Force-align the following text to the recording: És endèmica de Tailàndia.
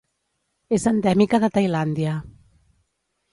És 0.77 0.87
endèmica 0.91 1.41
de 1.43 1.51
Tailàndia. 1.59 2.15